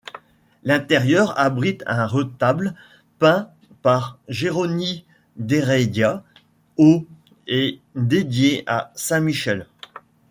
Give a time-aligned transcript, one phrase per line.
[0.63, 2.73] L'intérieur abrite un retable
[3.19, 3.51] peint
[3.83, 6.23] par Jeroni d'Heredia
[6.77, 7.05] au
[7.45, 9.67] et dédié à saint Michel.